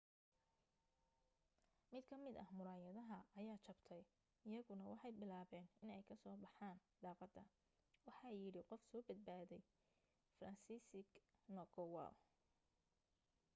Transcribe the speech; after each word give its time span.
mid 1.91 2.03
ka 2.09 2.15
mid 2.23 2.35
ah 2.43 2.49
muraayada 2.57 3.01
ayaa 3.39 3.63
jabtay 3.65 4.03
iyaguna 4.47 4.83
waxay 4.91 5.13
bilaabeen 5.19 5.67
iney 5.83 6.01
ka 6.07 6.15
soo 6.23 6.35
baxan 6.43 6.75
daqada 7.05 7.43
waxa 8.07 8.29
yidhi 8.39 8.61
qof 8.69 8.81
soo 8.89 9.01
badbaday 9.07 9.61
franciszek 10.35 11.05
kowal 11.75 12.13